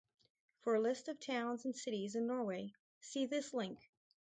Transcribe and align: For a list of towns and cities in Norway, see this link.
For 0.61 0.73
a 0.73 0.79
list 0.81 1.09
of 1.09 1.19
towns 1.19 1.63
and 1.65 1.75
cities 1.75 2.15
in 2.15 2.25
Norway, 2.25 2.73
see 3.01 3.27
this 3.27 3.53
link. 3.53 3.77